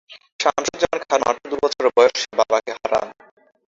[0.39, 3.07] শামসুজ্জামান খান মাত্র দুবছর বয়সে বাবাকে হারান।